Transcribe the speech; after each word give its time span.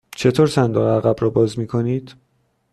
چطور 0.15 0.47
صندوق 0.47 0.87
عقب 0.87 1.15
را 1.19 1.29
باز 1.29 1.59
می 1.59 1.67
کنید؟ 1.67 2.15